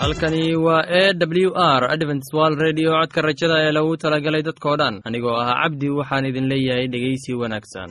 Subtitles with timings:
[0.00, 4.94] halkani waa e w r adventswal redio codka rajada ee lagu talagalay dadkoo dhan.
[5.08, 7.90] Anigoo ah cabdi waxaan idin leeyahay dhegaysi wanaagsan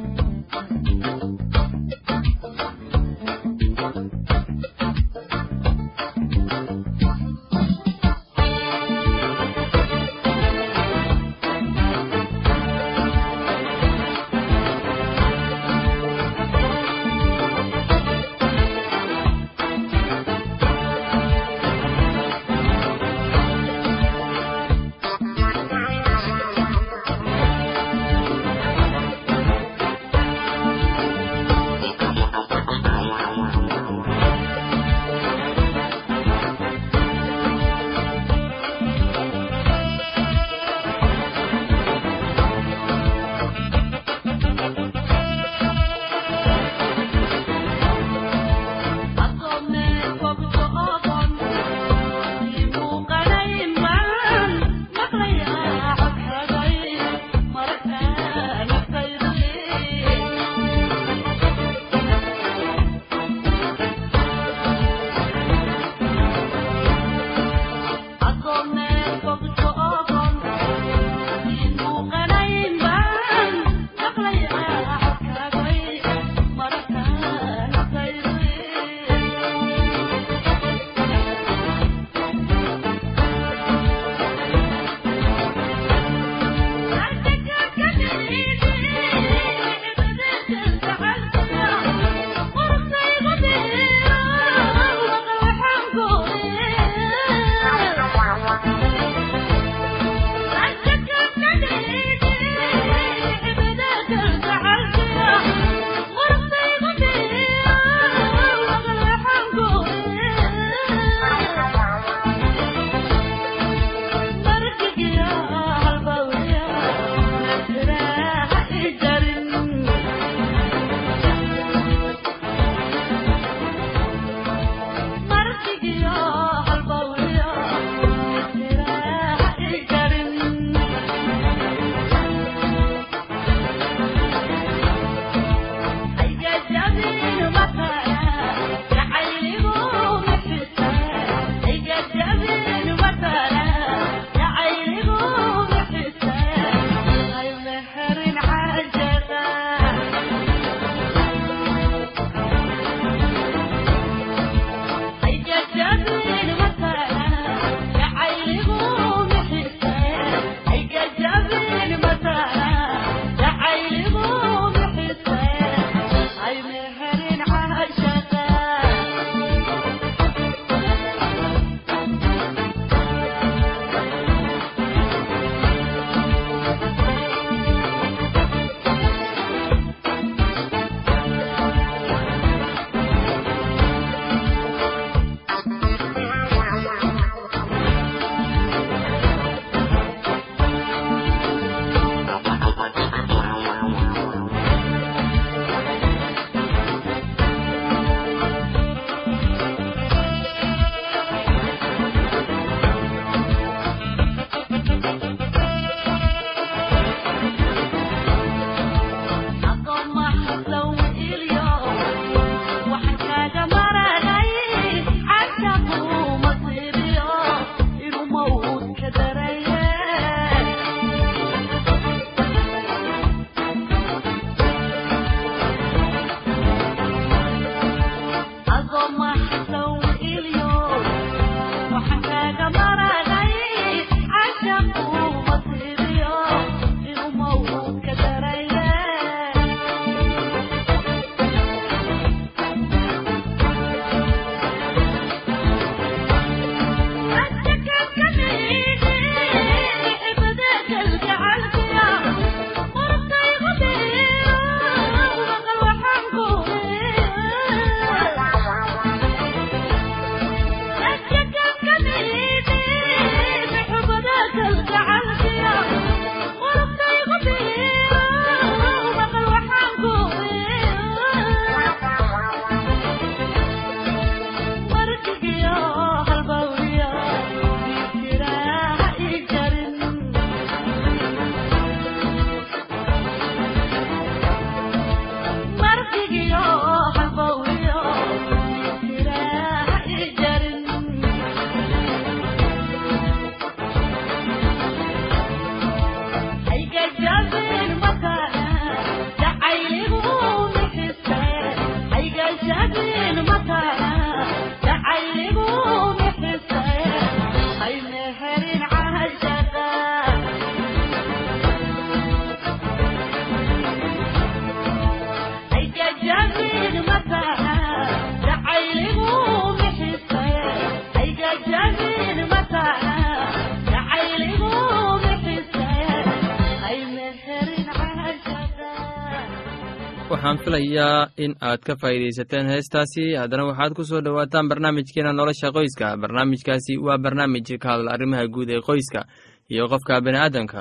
[330.41, 333.35] waxaan filayaa in aad ka faa'iidaysateen heestaasi.
[333.41, 336.17] Haddana waxaad ku soo dhowaataan barnaamijkeena nolosha qoyska.
[336.17, 339.21] Barnaamijkaasi waa barnaamij ka hadla arrimaha guud ee qoyska
[339.69, 340.79] iyo qofka bini'aadamka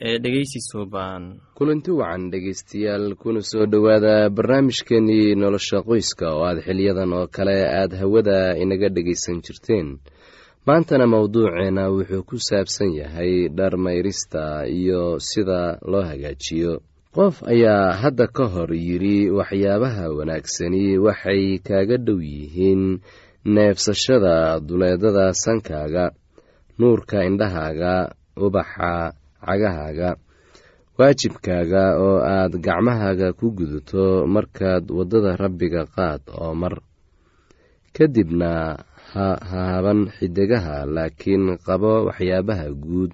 [0.00, 1.22] ee dhegeysi suuban
[1.54, 7.92] kulanti wacan dhegeystayaal kuna soo dhowaada barnaamijkeenii nolosha qoyska oo aad xiliyadan oo kale aad
[8.00, 9.98] hawada inaga dhegaysan jirteen.
[10.66, 16.80] Maantana mowduuceena wuxuu ku saabsan yahay dharmayrista iyo sida loo hagaajiyo
[17.14, 22.82] qof ayaa hadda ka hor yidhi waxyaabaha wanaagsani waxay kaaga dhow yihiin
[23.54, 24.34] neebsashada
[24.66, 26.04] duleedada sankaaga
[26.78, 27.92] nuurka indhahaaga
[28.46, 28.92] ubaxa
[29.46, 30.10] cagahaaga
[30.98, 36.74] waajibkaaga oo aad gacmahaaga ku gudato markaad waddada rabbiga qaad oo mar.
[37.94, 38.50] Kadibna
[39.14, 43.12] ha haaban xidigaha laakiin qabo waxyaabaha guud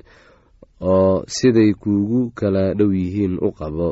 [0.80, 3.90] oo siday kuugu kala dhow yihiin u qabo.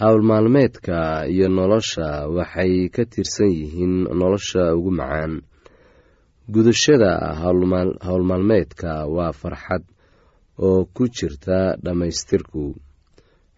[0.00, 5.42] Howl maalmeedka iyo nolosha waxay ka tirsan yihiin nolosha ugu macaan.
[6.52, 7.10] Gudashada
[8.06, 9.82] howlmaalmeedka waa farxad
[10.66, 12.64] oo ku jirta dhammaystirku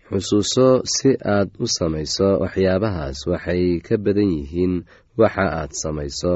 [0.08, 4.75] xusuuso si aad u samayso waxyaabahaas waxay ka badan yihiin
[5.20, 6.35] waxa aad samayso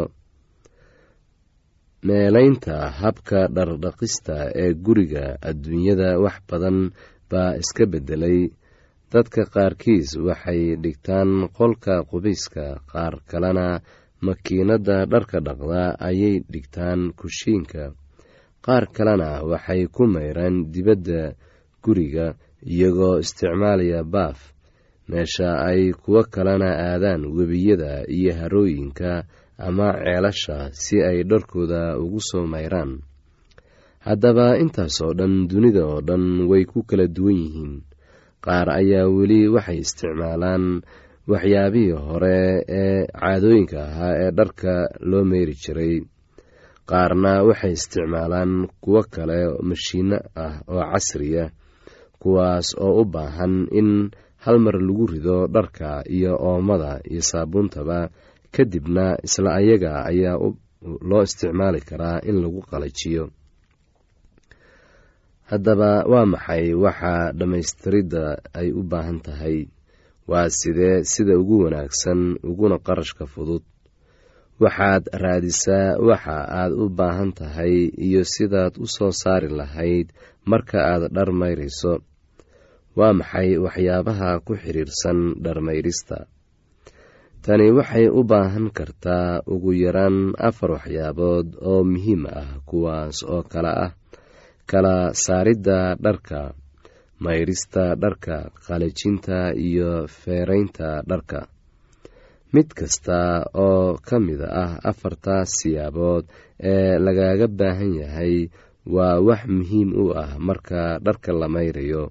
[2.09, 6.79] meelaynta habka dhardhaqista ee guriga adduunyada wax badan
[7.31, 8.41] baa iska beddelay.
[9.12, 13.81] Dadka qaarkiis waxay dhigtaan qolka qubayska qaar kalena
[14.27, 17.85] makiinadda dharka dhaqda ayay dhigtaan kushiinka.
[18.65, 21.23] Qaar kalena waxay ku mayraan dibadda
[21.85, 22.27] guriga
[22.73, 24.41] iyagoo isticmaalaya baaf.
[25.09, 29.25] Meesha ay kuwo kalena aadaan webiyada iyo harooyinka
[29.59, 32.93] ama ceelasha si ay dharkooda ugu soo mayraan.
[34.05, 37.73] Haddaba intaasoo dhan dunida oo dhan way ku kala duwan yihiin.
[38.44, 40.65] Qaar ayaa weli waxay isticmaalaan
[41.31, 44.73] waxyaabihii hore ee caadooyinka ahaa ee dharka
[45.11, 45.94] loo meyri jiray.
[46.91, 51.44] Qaarna waxay isticmaalaan kuwo kale mashiino ah oo casriya
[52.20, 54.11] kuwaas oo u baahan in
[54.44, 58.13] hal mar lagu rido dharka iyo oomada iyo saabuuntaba
[58.55, 60.37] kadibna isla ayaga ayaa
[61.08, 63.25] loo isticmaali karaa in lagu qalajiyo.
[65.51, 68.25] Haddaba waa maxay waxa dhammaystiridda
[68.58, 69.58] ay u baahan tahay?
[70.31, 72.20] Waa sidee sida ugu wanaagsan
[72.51, 73.63] uguna qarashka fudud?
[74.63, 77.75] Waxaad raadisaa waxa aad u baahan tahay
[78.06, 80.08] iyo sidaad u soo saari lahayd
[80.51, 81.93] marka aad dhar mayrayso
[82.99, 86.19] waa maxay waxyaabaha ku xidhiirsan dharmayrista
[87.44, 93.72] tani waxay u baahan kartaa ugu yaraan afar waxyaabood oo muhiim ah kuwaas oo kale
[93.86, 93.93] ah
[94.70, 96.41] kala saaridda dharka
[97.24, 98.36] mayrista dharka
[98.67, 101.41] qalajinta iyo feeraynta dharka.
[102.55, 106.24] Mid kasta oo ka mid ah afartaas siyaabood
[106.72, 108.34] ee lagaga baahan yahay
[108.94, 112.03] waa wax muhiim u ah marka dharka la mayrayo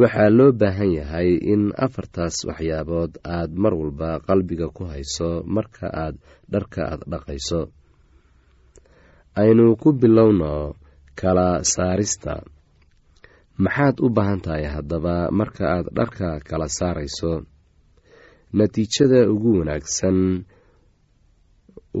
[0.00, 6.14] waxaa loo baahan yahay in afartaas waxyaabood aad mar walba qalbiga ku hayso marka aad
[6.52, 7.60] dharka aad dhaqayso.
[9.40, 10.52] Aynu ku bilowno
[11.20, 12.34] kala saarista.
[13.64, 17.32] Maxaad u baahan tahay haddaba marka aad dharka kala saarayso?
[18.56, 20.18] Natiijada ugu wanaagsan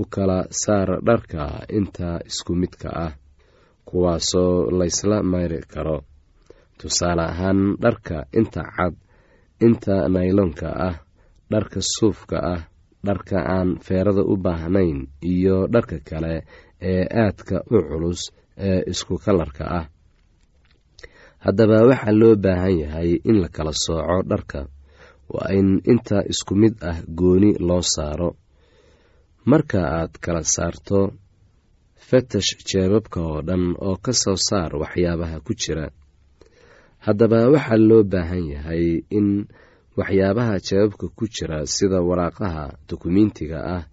[0.00, 1.42] u kala saar dharka
[1.78, 3.12] inta isku midka ah
[3.88, 5.98] kuwaasoo laysla mayri karo
[6.80, 8.94] tusaale ahaan dharka inta cad
[9.66, 10.96] inta nayloonka ah
[11.52, 12.62] dharka suufka ah
[13.06, 14.98] dharka aan feerada u baahnayn
[15.32, 16.34] iyo dharka kale
[16.90, 18.20] ee aadka u culus
[18.68, 19.86] ee isku kalarka ah.
[21.44, 24.60] Haddaba waxaa loo baahan yahay in la kala sooco dharka.
[25.34, 28.30] Waa in inta isku mid ah gooni loo saaro.
[29.50, 30.98] Marka aad kala saarto
[32.08, 35.86] fatash jeebabka oo dhan oo ka soo saar waxyaabaha ku jira
[37.06, 38.84] haddaba waxaa loo baahan yahay
[39.18, 39.28] in
[39.98, 43.84] waxyaabaha jeebabka ku jira sida waraaqaha dukumentiga ah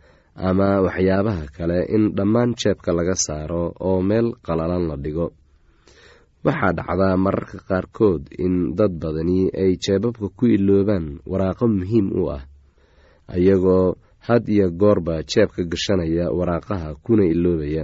[0.50, 5.28] ama waxyaabaha kale in dhammaan jeebka laga saaro oo meel qalalan la dhigo.
[6.46, 12.44] Waxaa dhacdaa mararka qaarkood in dad badani ay jeebabka ku iloobaan waraaqo muhiim u ah
[13.36, 13.96] ayagoo
[14.28, 17.84] had iyo goorba jeebka gashanaya waraaqaha kuna iloobaya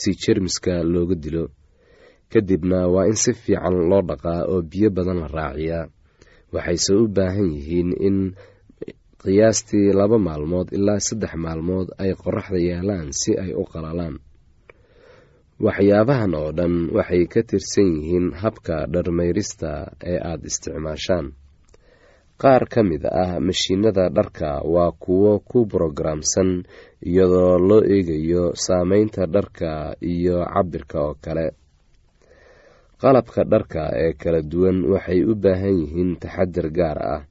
[0.00, 1.44] si jermiska looga dilo.
[2.32, 5.84] Kadibna waa in si fiican loo dhaqaa oo biyo badan la raaciyaa.
[6.54, 8.16] Waxayse u baahan yihiin in
[9.22, 14.14] qiyaastii laba maalmood ilaa saddex maalmood ay qoraxda yaalaan si ay u qalalaan.
[15.64, 19.70] Waxyaabahan oo dhan waxay ka tirsan yihiin habka dharmayrista
[20.10, 21.26] ee aada isticmaashaan
[22.42, 26.50] qaar ka mid ah mashiinada dharka waa kuwo ku brogaraamsan
[27.08, 29.70] iyadoo loo eegayo saameynta dharka
[30.12, 31.46] iyo cabirka oo kale.
[33.00, 37.22] Qalabka dharka ee kala duwan waxay u baahan yihiin taxadir gaar ah.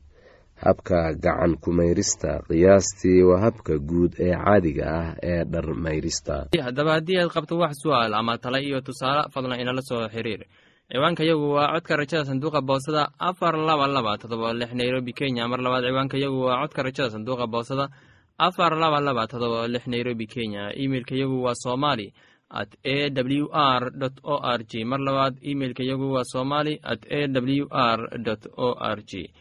[0.65, 6.35] Habka gacan kumayrista qiyaastii waa habka guud ee caadiga ah ee dharmayrista.
[6.65, 10.41] Haddaba haddii aad qabto wax su'aal ama tale iyo tusaale fadlan inala soo xiriir
[10.91, 15.47] ciwaanka yagu waa codka rajada sanduuqa boosada afar laba laba todoba lix nairobi kenya.
[15.49, 17.89] Mar labaad ciwaanka yagu waa codka rajada sanduuqa boosada
[18.37, 20.69] afar laba laba todoba lix nairobi kenya.
[20.77, 22.13] Imeilka yagu waa somali
[22.51, 23.83] at a w r
[24.23, 24.85] o r g.
[24.85, 27.99] Mar labaad imeilka yagu waa somali at a w r
[28.57, 29.33] o r g.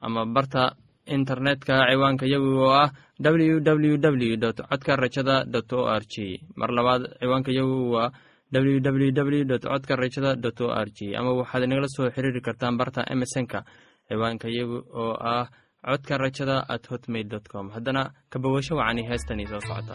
[0.00, 6.02] Ama barta internetka ciwaanka yagu oo ah w w w dot codka rajada o r
[6.06, 6.38] g.
[6.54, 8.10] Mar labaad ciwaanka yagu waa
[8.52, 12.40] w w w dot codka rajada dot o r g ama waxaad inagala soo xiriiri
[12.40, 13.64] kartaan barta emesonka
[14.08, 15.46] ciwaanka yagu oo ah
[15.88, 17.70] codka rajada at hotmail com.
[17.70, 19.94] Haddana kabawasho wacani heestanii soo socota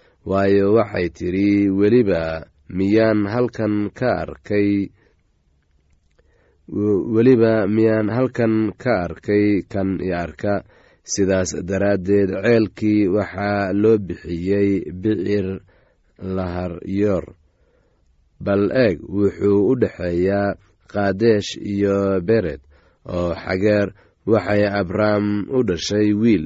[0.29, 4.89] waayo waxay tidhi weliba miyaan halkan ka arkay?
[7.13, 10.63] Weliba miyaan halkan ka arkay kan i arka.
[11.03, 15.47] Sidaas daraaddeed ceelkii waxaa loo bixiyey bicir
[16.35, 17.25] laharyoor
[18.45, 20.55] bal eeg wuxuu u dhexeeyaa
[20.91, 22.61] kaadesh iyo bered
[23.09, 23.87] oo xageer
[24.31, 26.45] waxay abrahm u dhashay wiil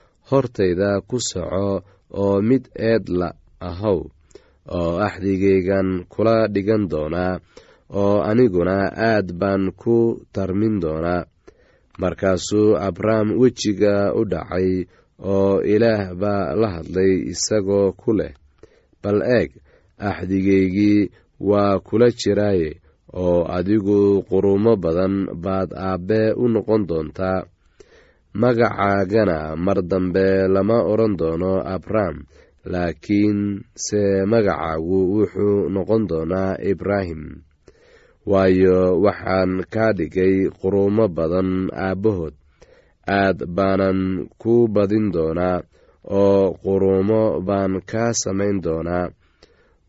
[0.31, 1.67] hortayda ku soco
[2.21, 3.27] oo mid eedla
[3.69, 3.99] ahow
[4.77, 7.33] oo axdigaygan kula dhigan doonaa
[8.01, 8.75] oo aniguna
[9.09, 9.95] aad baan ku
[10.33, 11.23] tarmin doonaa
[12.01, 14.69] markaasuu abram wejiga u dhacay
[15.33, 18.33] oo ilaah baa la hadlay isagoo ku leh
[19.03, 19.49] bal eeg
[20.09, 21.09] axdigaygii
[21.49, 22.69] waa kula jiraaye
[23.23, 27.39] oo adigu qurumo badan baad aabbe u noqon doontaa
[28.33, 32.15] magacaagana mar dambe lama odhan doono abram
[32.71, 33.39] laakiin
[33.85, 37.21] se magacaagu wuxuu noqon doonaa ibraahim
[38.29, 42.35] waayo waxaan kaa dhigay qurumo badan aabbahood.
[43.09, 45.65] Aad baanan ku badin doonaa
[46.05, 49.09] oo qurumo baan kaa samayn doonaa.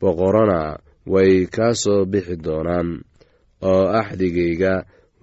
[0.01, 0.81] Boqorona
[1.13, 2.89] way kaa soo bixi doonaan
[3.71, 4.75] oo axdigayga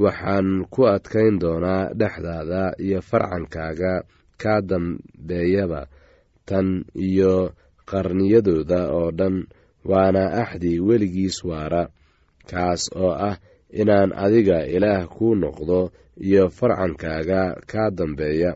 [0.04, 3.94] waxaan ku adkayn doonaa dhexdaada iyo farcankaaga
[4.42, 5.82] kaa dambeeyaba
[6.48, 6.68] tan
[7.08, 7.34] iyo
[7.90, 9.36] qarniyadooda oo dhan
[9.90, 11.84] waana axdi weligiis waara.
[12.50, 13.38] Kaas oo ah
[13.82, 15.80] inaan adiga ilaah kuu noqdo
[16.28, 18.52] iyo farcankaaga kaa dambeeya.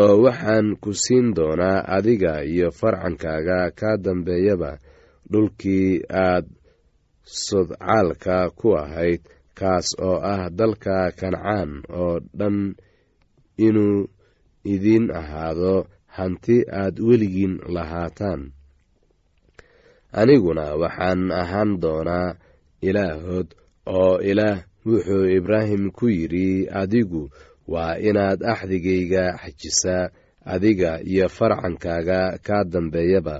[0.00, 4.70] Oo waxaan ku siin doonaa adiga iyo farcankaaga kaa dambeeyaba
[5.32, 6.46] dhulkii aad
[7.24, 9.20] sodcaalka ku ahayd
[9.58, 12.58] kaas oo ah dalka kancaan oo dhan
[13.66, 14.08] inuu
[14.72, 15.74] idiin ahaado
[16.16, 18.40] hanti aad weligiin lahaataan.
[20.20, 22.34] Aniguna waxaan ahaan doonaa
[22.88, 23.48] ilaahood
[23.86, 27.22] oo ilaah wuxuu ibraahim ku yidhi adigu
[27.72, 30.10] waa inaad axdigayga xajisaa
[30.54, 33.36] adiga iyo farcankaaga kaa dambeeyaba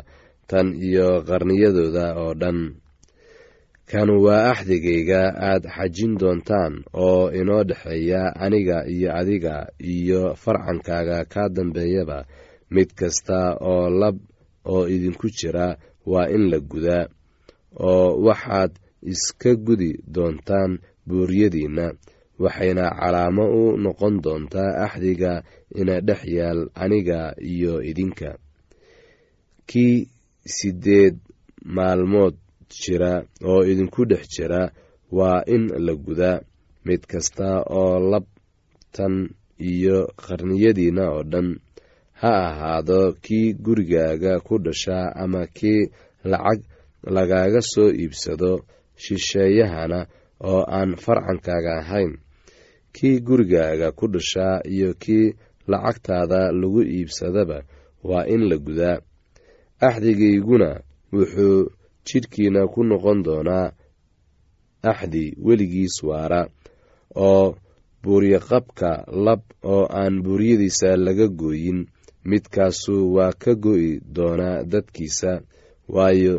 [0.51, 2.59] tan iyo qarniyadooda oo dhan
[3.91, 6.75] kan waa axdigayga aad xajin doontaan
[7.05, 9.55] oo inoo dhexeeya aniga iyo adiga
[9.95, 12.19] iyo farcankaaga kaa dambeeyaba
[12.75, 13.39] mid kasta
[13.71, 14.17] oo lab
[14.73, 15.67] oo idinku jira
[16.07, 17.05] waa in la gudaa
[17.91, 18.73] oo waxaad
[19.13, 20.73] iska gudi doontaan
[21.09, 21.87] buuryadiinna
[22.43, 25.33] waxayna calaamo u noqon doontaa axdiga
[25.81, 28.31] ina dhex yaal aniga iyo idinka.
[29.69, 29.97] Kii
[30.57, 31.17] siddeed
[31.77, 32.35] maalmood
[32.79, 33.13] jira
[33.51, 34.63] oo idinku dhex jira
[35.19, 36.39] waa in la gudaa
[36.87, 39.15] mid kasta oo labtan
[39.59, 41.49] iyo qarniyadiinna oo dhan.
[42.21, 45.83] Ha ahaado kii gurigaaga ku dhashaa ama kii
[46.25, 46.61] lacag
[47.15, 48.53] lagaaga soo iibsado
[49.03, 50.01] shisheeyahana
[50.51, 52.13] oo aan farcankaaga ahayn.
[52.95, 55.27] Kii gurigaaga ku dhashaa iyo kii
[55.71, 57.59] lacagtaada lagu iibsadaba
[58.09, 58.99] waa in la gudaa
[59.81, 60.81] axdigayguna
[61.13, 61.71] wuxuu
[62.11, 63.67] jidhkiina ku noqon doonaa
[64.91, 66.43] axdi weligiis waara
[67.29, 67.47] oo
[68.03, 68.91] buuryaqabka
[69.27, 69.41] lab
[69.73, 71.81] oo aan buuryadiisa laga gooyin
[72.31, 75.33] midkaasu waa ka go'i doonaa dadkiisa
[75.95, 76.35] waayo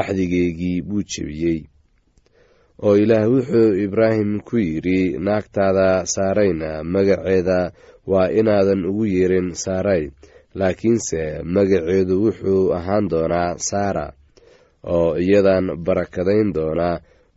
[0.00, 1.60] axdigaygii buu jebiyey.
[2.84, 7.72] Oo ilaah wuxuu ibraahim ku yidhi naagtaada saarayna magaceeda
[8.10, 10.04] waa inaadan ugu yeerin saaray
[10.58, 11.20] laakiinse
[11.54, 14.12] magaceedu wuxuu ahaan doonaa saara
[14.94, 16.96] oo iyadaan barakadayn doonaa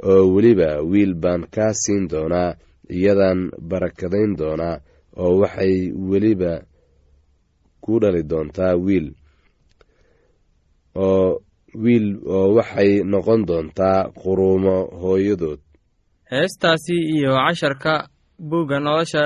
[0.10, 2.50] oo weliba wiil baan kaa siin doonaa
[2.98, 4.76] iyadaan barakadayn doonaa
[5.24, 5.74] oo waxay
[6.10, 6.54] weliba
[7.84, 9.08] ku dhali doontaa wiil.
[10.96, 11.42] Oo
[11.84, 15.60] wiil oo waxay noqon doontaa quruumo hooyadood.
[16.32, 17.94] Heestaasi iyo casharka
[18.50, 19.26] buugga nolosha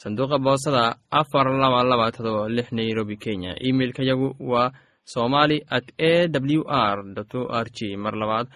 [0.00, 3.52] sanduuqa boosada afar laba laba todoba lix nairobi kenya.
[3.68, 4.70] Imeilka yagu waa
[5.04, 6.98] somali at a w r
[7.34, 7.96] o r g.
[7.96, 8.46] Mar labaad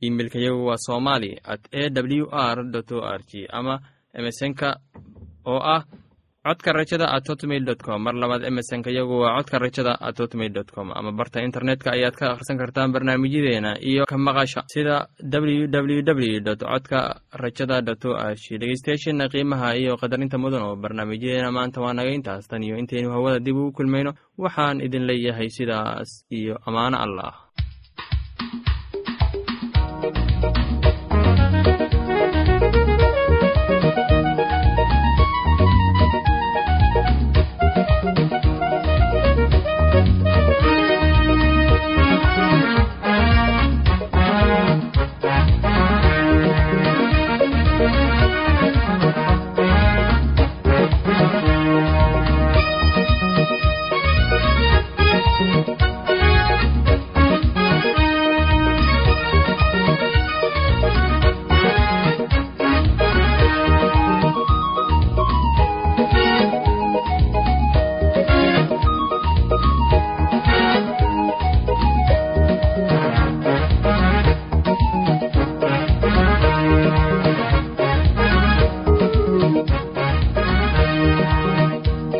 [0.00, 2.58] imeilka yagu waa somali at a w r
[2.94, 3.46] o r g.
[3.58, 3.74] Ama
[4.18, 4.68] emesonka
[5.46, 5.82] oo ah
[6.46, 8.02] codka rajada at hotmail com.
[8.02, 10.92] Mar labaad emesonka yagu waa codka rajada at hotmail dot com.
[10.98, 16.60] Ama barta internetka ayaad ka akhrisan kartaan barnaamijyadeena iyo ka maqasha sida w w dot
[16.60, 22.10] codka rajada dot o g dhegeystayaasheena qiimaha iyo qadarinta mudan oo barnaamijyadeena maanta waa naga
[22.18, 22.46] intaas.
[22.48, 27.32] Tan iyo intaynu hawada dib ugu kulmayno waxaan idin leeyahay sidaas iyo ammaano allah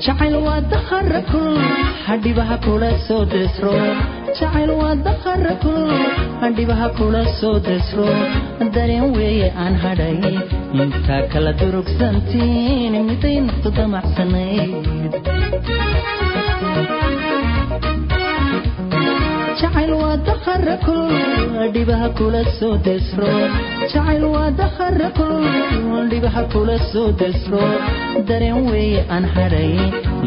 [0.07, 0.61] jacayl waa
[5.07, 5.91] daqara kul
[6.43, 8.09] handhibaha kula soo desro
[8.77, 10.17] dareen weeye aan hadhay
[10.85, 15.15] intaa kala durugsantiin miday naftu damacsanayd
[19.61, 21.05] jacayl waa daqara kul
[21.75, 23.33] dhibaha kula soo desro
[23.93, 27.65] jacayl waa daqara kul dhibaha kula soo desro
[28.29, 29.73] dareen weeye aan hadhay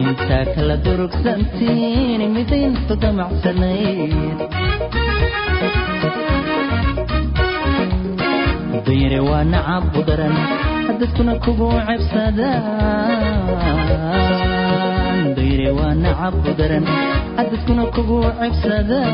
[0.04, 4.14] intaa kala durugsantiin miday naftu damacsanayd.
[8.88, 10.36] Dayre waa nacab u daran
[11.00, 12.56] dadkuna kugu cebsadaan.
[15.38, 16.86] Dayre waa nacab u daran
[17.52, 19.10] dadkuna kugu cebsadaan.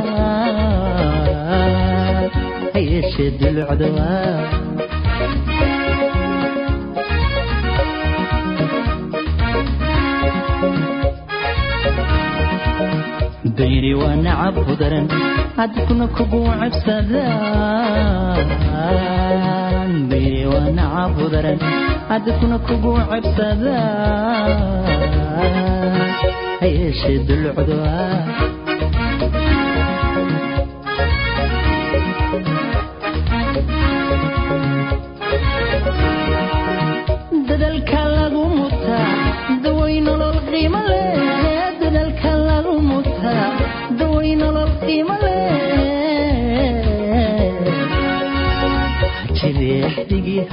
[2.73, 3.29] Ha yeeshee
[13.57, 15.05] dulucda waa nacab u daran
[15.57, 18.31] dadkuna kugu cebsadaan
[20.11, 20.69] dayri waa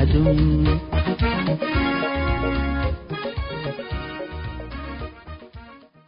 [0.03, 0.81] haduun